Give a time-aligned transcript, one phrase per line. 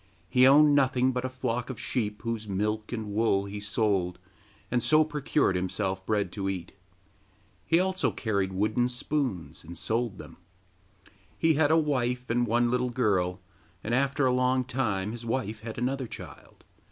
[0.31, 4.17] He owned nothing but a flock of sheep, whose milk and wool he sold,
[4.71, 6.71] and so procured himself bread to eat;
[7.67, 10.37] he also carried wooden spoons, and sold them.
[11.37, 13.41] He had a wife and one little girl,
[13.83, 16.65] and after a long time his wife had another child.